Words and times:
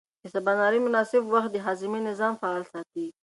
د 0.21 0.23
سباناري 0.33 0.79
مناسب 0.87 1.23
وخت 1.33 1.49
د 1.53 1.57
هاضمې 1.65 1.99
نظام 2.09 2.33
فعال 2.41 2.63
ساتي. 2.71 3.05